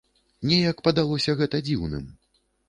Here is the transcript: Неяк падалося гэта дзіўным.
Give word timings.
Неяк 0.51 0.81
падалося 0.87 1.35
гэта 1.43 1.61
дзіўным. 1.69 2.09